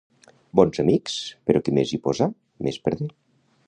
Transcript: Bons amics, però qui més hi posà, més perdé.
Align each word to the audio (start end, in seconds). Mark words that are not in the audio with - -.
Bons 0.59 0.81
amics, 0.85 1.19
però 1.51 1.63
qui 1.69 1.77
més 1.81 1.93
hi 1.99 2.03
posà, 2.09 2.33
més 2.69 2.85
perdé. 2.89 3.15